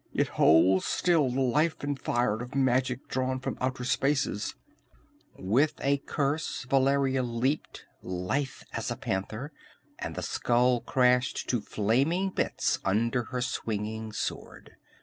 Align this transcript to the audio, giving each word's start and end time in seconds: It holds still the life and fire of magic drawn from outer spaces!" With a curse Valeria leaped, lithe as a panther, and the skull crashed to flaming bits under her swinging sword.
It 0.15 0.29
holds 0.29 0.83
still 0.87 1.29
the 1.29 1.41
life 1.41 1.75
and 1.83 1.99
fire 2.01 2.41
of 2.41 2.55
magic 2.55 3.07
drawn 3.07 3.39
from 3.39 3.55
outer 3.61 3.83
spaces!" 3.83 4.55
With 5.37 5.75
a 5.79 5.99
curse 5.99 6.65
Valeria 6.67 7.21
leaped, 7.21 7.85
lithe 8.01 8.63
as 8.73 8.89
a 8.89 8.95
panther, 8.95 9.51
and 9.99 10.15
the 10.15 10.23
skull 10.23 10.79
crashed 10.81 11.47
to 11.51 11.61
flaming 11.61 12.31
bits 12.31 12.79
under 12.83 13.25
her 13.25 13.41
swinging 13.41 14.11
sword. 14.11 14.71